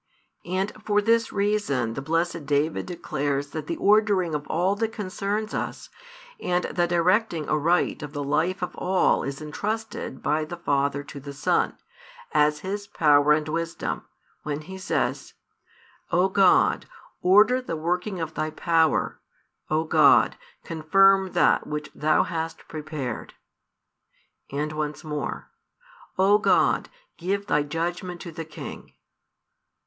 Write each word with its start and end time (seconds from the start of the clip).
And 0.47 0.71
for 0.83 0.99
this 0.99 1.31
reason 1.31 1.93
the 1.93 2.01
blessed 2.01 2.47
David 2.47 2.87
declares 2.87 3.51
that 3.51 3.67
the 3.67 3.77
ordering 3.77 4.33
of 4.33 4.47
all 4.47 4.75
that 4.77 4.91
concerns 4.91 5.53
us, 5.53 5.89
and 6.39 6.63
the 6.63 6.87
directing 6.87 7.47
aright 7.47 8.01
of 8.01 8.11
the 8.11 8.23
life 8.23 8.63
of 8.63 8.75
all 8.77 9.21
is 9.21 9.43
entrusted 9.43 10.23
by 10.23 10.43
the 10.43 10.57
Father 10.57 11.03
to 11.03 11.19
the 11.19 11.33
Son, 11.33 11.77
as 12.31 12.61
His 12.61 12.87
power 12.87 13.31
and 13.31 13.47
wisdom, 13.47 14.07
when 14.41 14.61
he 14.61 14.75
says: 14.79 15.35
O 16.11 16.29
God, 16.29 16.87
order 17.21 17.61
the 17.61 17.75
working 17.77 18.19
of 18.19 18.33
Thy 18.33 18.49
power: 18.49 19.19
O 19.69 19.83
God, 19.83 20.35
confirm 20.63 21.33
that 21.33 21.67
which 21.67 21.91
Thou 21.93 22.23
hast 22.23 22.67
prepared; 22.67 23.35
and 24.51 24.73
once 24.73 25.03
more: 25.03 25.51
O 26.17 26.39
God, 26.39 26.89
give 27.17 27.45
Thy 27.45 27.61
judgment 27.61 28.19
to 28.21 28.31
the 28.31 28.45
King. 28.45 28.93